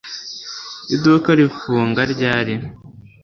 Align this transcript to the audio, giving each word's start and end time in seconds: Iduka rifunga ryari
Iduka 0.95 1.29
rifunga 1.39 2.01
ryari 2.13 2.55